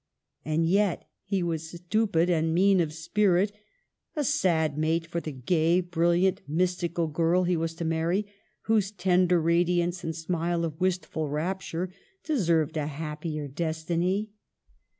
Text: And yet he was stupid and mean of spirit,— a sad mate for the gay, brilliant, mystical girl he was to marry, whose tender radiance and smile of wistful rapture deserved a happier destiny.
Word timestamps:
And 0.43 0.65
yet 0.67 1.07
he 1.21 1.43
was 1.43 1.69
stupid 1.69 2.27
and 2.27 2.55
mean 2.55 2.79
of 2.81 2.91
spirit,— 2.91 3.51
a 4.15 4.23
sad 4.23 4.75
mate 4.75 5.05
for 5.05 5.19
the 5.21 5.31
gay, 5.31 5.79
brilliant, 5.79 6.41
mystical 6.47 7.05
girl 7.07 7.43
he 7.43 7.55
was 7.55 7.75
to 7.75 7.85
marry, 7.85 8.25
whose 8.61 8.89
tender 8.89 9.39
radiance 9.39 10.03
and 10.03 10.15
smile 10.15 10.65
of 10.65 10.81
wistful 10.81 11.29
rapture 11.29 11.93
deserved 12.23 12.77
a 12.77 12.87
happier 12.87 13.47
destiny. 13.47 14.31